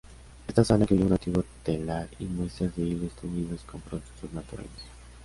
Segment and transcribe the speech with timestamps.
[0.47, 4.71] Esta sala incluye un antiguo telar y muestras de hilos teñidos con productos naturales.